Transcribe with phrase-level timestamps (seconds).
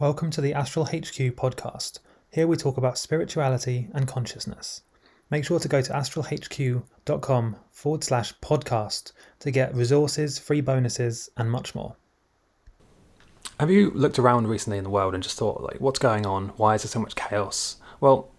[0.00, 1.98] Welcome to the Astral HQ podcast.
[2.30, 4.80] Here we talk about spirituality and consciousness.
[5.28, 11.50] Make sure to go to astralhq.com forward slash podcast to get resources, free bonuses, and
[11.50, 11.96] much more.
[13.58, 16.54] Have you looked around recently in the world and just thought, like, what's going on?
[16.56, 17.76] Why is there so much chaos?
[18.00, 18.30] Well,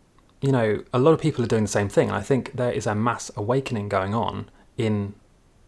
[0.42, 2.72] you know, a lot of people are doing the same thing, and I think there
[2.72, 4.50] is a mass awakening going on
[4.80, 5.14] in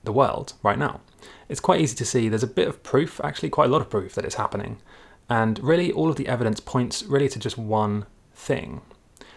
[0.03, 1.01] the world right now.
[1.49, 3.91] It's quite easy to see there's a bit of proof, actually, quite a lot of
[3.91, 4.81] proof that it's happening.
[5.33, 8.81] And really, all of the evidence points really to just one thing.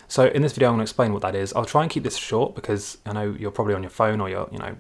[0.08, 1.54] So in this video, I'm going to explain what that is.
[1.54, 4.28] I'll try and keep this short because I know you're probably on your phone or
[4.28, 4.76] you're, you know,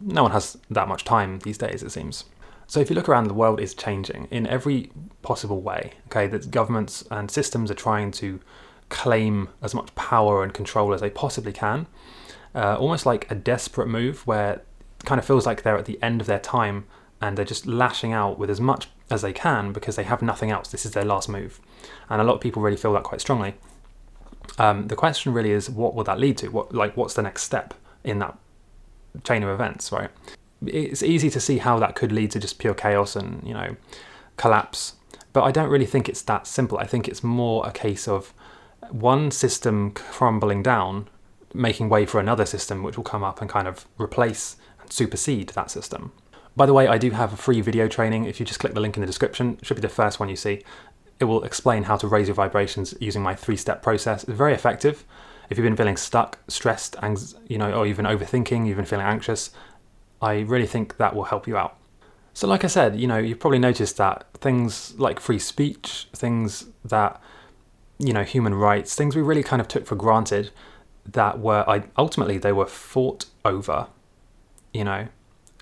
[0.00, 2.24] no one has that much time these days, it seems.
[2.66, 4.90] So if you look around, the world is changing in every
[5.20, 5.92] possible way.
[6.06, 8.40] Okay, that governments and systems are trying to
[8.88, 11.86] claim as much power and control as they possibly can.
[12.54, 14.66] Uh, almost like a desperate move where it
[15.04, 16.86] kind of feels like they're at the end of their time
[17.20, 20.50] and they're just lashing out with as much as they can because they have nothing
[20.50, 20.68] else.
[20.68, 21.60] This is their last move.
[22.08, 23.54] And a lot of people really feel that quite strongly.
[24.58, 26.48] Um, the question really is what will that lead to?
[26.48, 28.36] What like what's the next step in that
[29.24, 30.10] chain of events, right?
[30.66, 33.76] It's easy to see how that could lead to just pure chaos and, you know,
[34.36, 34.94] collapse.
[35.32, 36.78] But I don't really think it's that simple.
[36.78, 38.32] I think it's more a case of
[38.90, 41.08] one system crumbling down,
[41.52, 45.50] making way for another system which will come up and kind of replace and supersede
[45.50, 46.12] that system.
[46.56, 48.24] By the way, I do have a free video training.
[48.24, 50.30] If you just click the link in the description, it should be the first one
[50.30, 50.64] you see.
[51.20, 54.24] It will explain how to raise your vibrations using my three-step process.
[54.24, 55.04] It's very effective.
[55.50, 56.96] If you've been feeling stuck, stressed,
[57.46, 59.50] you know, or even overthinking, you've been feeling anxious,
[60.22, 61.76] I really think that will help you out.
[62.32, 66.66] So, like I said, you know, you've probably noticed that things like free speech, things
[66.84, 67.20] that,
[67.98, 70.50] you know, human rights, things we really kind of took for granted,
[71.06, 73.86] that were I ultimately they were fought over,
[74.72, 75.08] you know,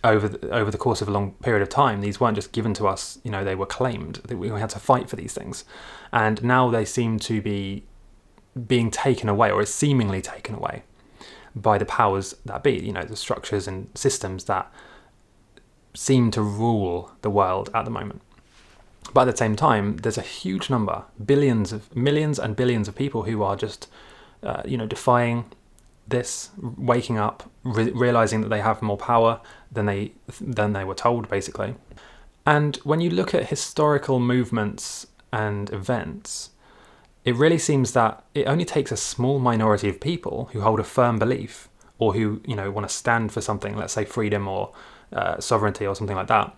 [0.05, 2.01] over the, over the course of a long period of time.
[2.01, 4.19] These weren't just given to us; you know, they were claimed.
[4.29, 5.65] We had to fight for these things,
[6.13, 7.85] and now they seem to be
[8.67, 10.85] being taken away, or is seemingly taken away,
[11.57, 12.73] by the powers that be.
[12.73, 14.71] You know, the structures and systems that
[15.95, 18.21] seem to rule the world at the moment.
[19.13, 22.95] But at the same time, there's a huge number, billions of millions and billions of
[22.97, 23.89] people who are just,
[24.43, 25.45] uh, you know, defying
[26.07, 29.41] this, waking up, re- realizing that they have more power
[29.73, 31.75] than they than they were told, basically.
[32.47, 36.51] And when you look at historical movements and events,
[37.25, 40.85] it really seems that it only takes a small minority of people who hold a
[40.85, 44.73] firm belief or who you know want to stand for something, let's say freedom or
[45.13, 46.55] uh, sovereignty or something like that.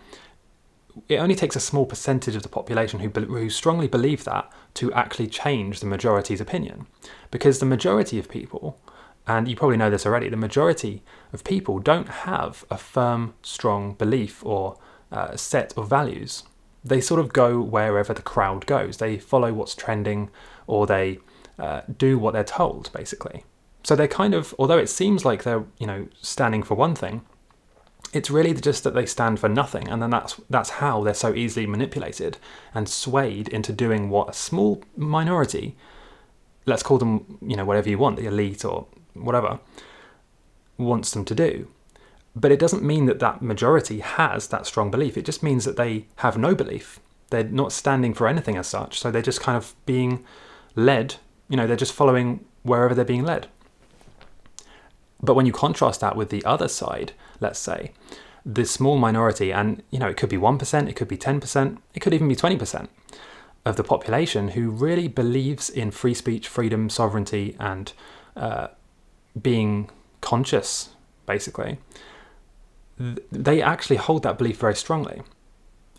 [1.09, 4.91] It only takes a small percentage of the population who, who strongly believe that to
[4.95, 6.87] actually change the majority's opinion,
[7.31, 8.81] because the majority of people
[9.27, 13.95] and you probably know this already, the majority of people don't have a firm, strong
[13.95, 14.79] belief or
[15.11, 16.45] uh, set of values.
[16.85, 18.99] They sort of go wherever the crowd goes.
[18.99, 20.31] They follow what's trending
[20.67, 21.19] or they
[21.59, 23.45] uh, do what they're told, basically.
[23.83, 27.23] So they're kind of, although it seems like they're, you know, standing for one thing,
[28.13, 31.35] it's really just that they stand for nothing, and then that's that's how they're so
[31.35, 32.39] easily manipulated
[32.73, 35.77] and swayed into doing what a small minority,
[36.67, 38.87] let's call them, you know, whatever you want, the elite or
[39.25, 39.61] whatever,
[40.79, 41.69] wants them to do.
[42.35, 45.17] But it doesn't mean that that majority has that strong belief.
[45.17, 47.01] It just means that they have no belief.
[47.31, 48.99] They're not standing for anything as such.
[49.01, 50.25] So they're just kind of being
[50.75, 51.17] led,
[51.49, 53.49] you know, they're just following wherever they're being led.
[55.23, 57.93] But when you contrast that with the other side, let's say,
[58.45, 62.01] the small minority, and you know, it could be 1%, it could be 10%, it
[62.01, 62.89] could even be 20%
[63.65, 67.93] of the population who really believes in free speech, freedom, sovereignty, and
[68.37, 68.69] uh,
[69.41, 70.91] being conscious,
[71.27, 71.79] basically,
[72.99, 75.23] they actually hold that belief very strongly.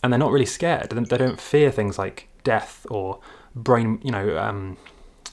[0.03, 0.90] And they're not really scared.
[0.90, 3.20] They don't fear things like death or
[3.56, 4.78] brain, you know, um,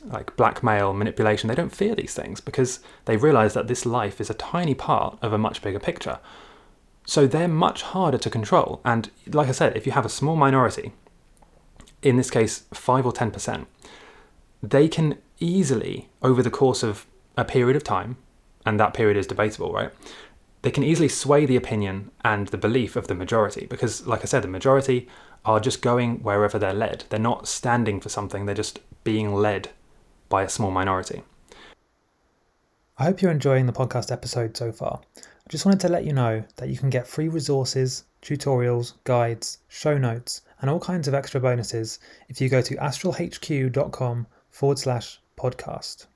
[0.04, 1.48] like blackmail, manipulation.
[1.48, 5.18] They don't fear these things because they realize that this life is a tiny part
[5.22, 6.18] of a much bigger picture.
[7.06, 8.80] So they're much harder to control.
[8.84, 10.92] And like I said, if you have a small minority,
[12.02, 13.66] in this case, 5 or 10%,
[14.62, 18.16] they can easily, over the course of a period of time,
[18.64, 19.90] and that period is debatable, right?
[20.62, 24.24] They can easily sway the opinion and the belief of the majority because, like I
[24.24, 25.08] said, the majority
[25.44, 27.04] are just going wherever they're led.
[27.10, 29.70] They're not standing for something, they're just being led
[30.28, 31.22] by a small minority.
[32.96, 35.00] I hope you're enjoying the podcast episode so far.
[35.16, 39.58] I just wanted to let you know that you can get free resources, tutorials, guides,
[39.68, 41.98] show notes, and all kinds of extra bonuses
[42.30, 46.06] if you go to astralhq.com forward slash podcast.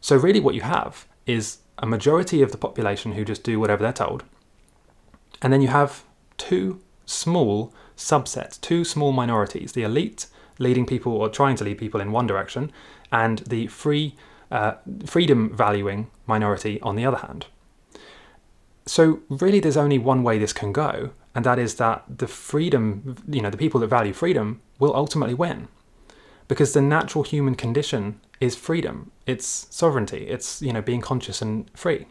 [0.00, 3.82] So, really, what you have is a majority of the population who just do whatever
[3.82, 4.24] they're told,
[5.42, 6.04] and then you have
[6.36, 10.26] two small subsets, two small minorities the elite,
[10.58, 12.72] leading people or trying to lead people in one direction,
[13.12, 14.14] and the free,
[14.50, 14.74] uh,
[15.06, 17.46] freedom valuing minority on the other hand.
[18.86, 23.16] So, really, there's only one way this can go, and that is that the freedom,
[23.28, 25.68] you know, the people that value freedom will ultimately win.
[26.48, 31.70] Because the natural human condition is freedom, it's sovereignty, it's, you know, being conscious and
[31.76, 32.06] free.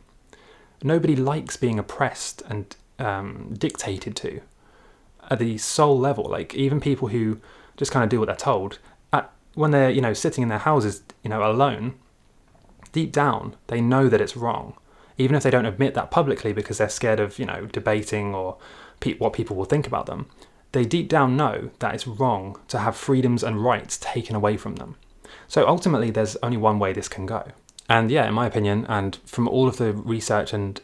[0.84, 4.42] Nobody likes being oppressed and um, dictated to
[5.30, 6.26] at the soul level.
[6.26, 7.40] Like, even people who
[7.78, 8.80] just kind of do what they're told,
[9.12, 11.96] at, when they're, you know, sitting in their houses, you know, alone,
[12.92, 14.76] deep down, they know that it's wrong
[15.20, 18.58] even if they don't admit that publicly because they're scared of you know debating or
[19.00, 20.28] pe- what people will think about them,
[20.72, 24.78] they deep down know that it's wrong to have freedoms and rights taken away from
[24.78, 24.96] them.
[25.50, 27.44] So ultimately, there's only one way this can go.
[27.90, 30.80] And yeah, in my opinion, and from all of the research and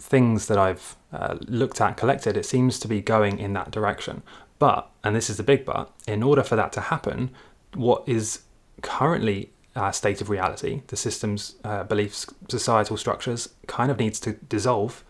[0.00, 4.22] things that I've uh, looked at, collected, it seems to be going in that direction.
[4.58, 7.30] But, and this is the big but, in order for that to happen,
[7.74, 8.42] what is
[8.82, 14.32] currently uh, state of reality, the system's uh, beliefs, societal structures, kind of needs to
[14.32, 15.04] dissolve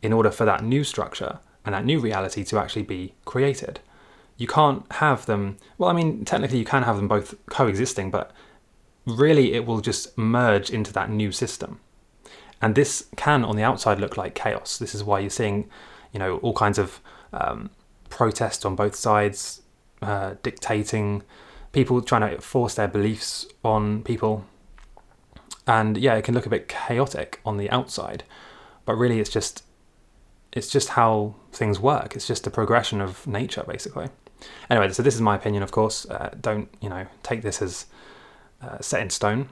[0.00, 3.80] in order for that new structure and that new reality to actually be created.
[4.36, 8.32] You can't have them, well, I mean, technically you can have them both coexisting, but
[9.06, 11.80] really it will just merge into that new system.
[12.60, 14.78] And this can, on the outside, look like chaos.
[14.78, 15.68] This is why you're seeing,
[16.12, 17.00] you know, all kinds of
[17.32, 17.70] um,
[18.08, 19.62] protests on both sides,
[20.02, 21.22] uh, dictating,
[21.72, 24.44] people trying to force their beliefs on people.
[25.66, 28.24] And yeah, it can look a bit chaotic on the outside,
[28.84, 29.62] but really it's just
[30.56, 32.16] it's just how things work.
[32.16, 34.08] It's just a progression of nature, basically.
[34.70, 36.08] Anyway, so this is my opinion, of course.
[36.08, 37.86] Uh, don't you know take this as
[38.62, 39.48] uh, set in stone.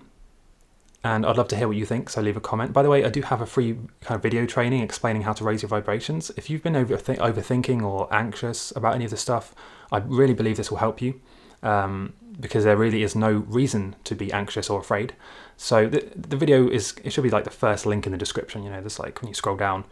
[1.07, 2.73] And I'd love to hear what you think, so leave a comment.
[2.73, 5.45] By the way, I do have a free kind of video training explaining how to
[5.45, 6.31] raise your vibrations.
[6.39, 9.55] If you've been overth- overthinking or anxious about any of this stuff,
[9.93, 11.21] I really believe this will help you
[11.63, 15.15] um, because there really is no reason to be anxious or afraid.
[15.59, 18.63] So the, the video is, it should be like the first link in the description.
[18.63, 19.85] You know, there's like when you scroll down,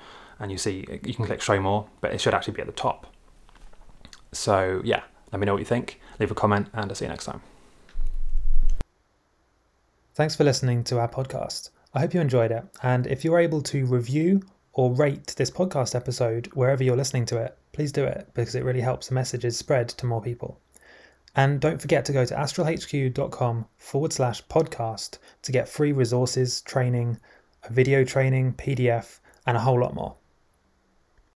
[0.43, 2.67] and you see uh, you can click show more, but it should actually be at
[2.67, 3.07] the top.
[4.33, 6.01] So yeah, let me know what you think.
[6.19, 7.41] Leave a comment, and I'll see you next time.
[10.15, 11.71] Thanks for listening to our podcast.
[11.95, 12.65] I hope you enjoyed it.
[12.83, 14.43] And if you're able to review
[14.75, 18.65] or rate this podcast episode wherever you're listening to it, please do it because it
[18.65, 20.61] really helps the messages spread to more people.
[21.35, 27.19] And don't forget to go to astralhq.com forward slash podcast to get free resources, training,
[27.63, 30.17] a video training, PDF, and a whole lot more.